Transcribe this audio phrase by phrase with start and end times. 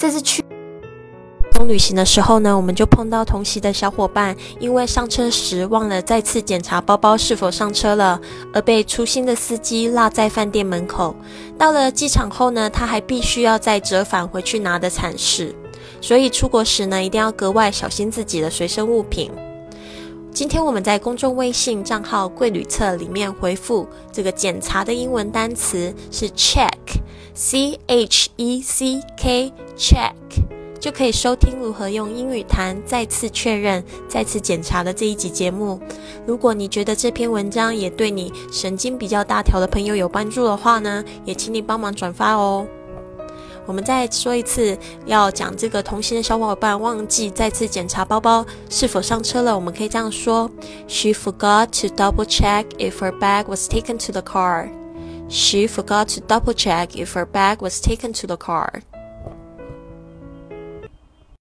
[0.00, 0.42] 这次去
[1.52, 8.18] 东旅行的时候呢，我们就碰到同行的小伙伴，因为上车时忘了再次检查包包是否上车了，
[8.54, 11.14] 而被粗心的司机落在饭店门口。
[11.58, 15.54] 到了机场后呢，他还必须要再折返回去拿的惨事。
[16.00, 19.30] 所以出国时呢，一定要格外小心自己的随身物品。
[20.32, 30.12] 今天我们在公众微信账号“贵旅册”里面回复这个检查的英文单词是 check，c h e c k check，
[30.78, 35.78] 就可以收听如何用英语谈再次确认、再次检查的这一集节目。
[36.24, 42.66] 如果你觉得这篇文章也对你神经比较大条的朋友有帮助的话呢，也请你帮忙转发哦。
[43.66, 49.54] 我们再说一次，要讲这个同行的小伙伴忘记再次检查包包是否上车了。
[49.54, 50.50] 我们可以这样说
[50.88, 54.68] ：She forgot to double check if her bag was taken to the car.
[55.28, 58.82] She forgot to double check if her bag was taken to the car.